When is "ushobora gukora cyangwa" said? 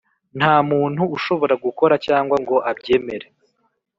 1.17-2.35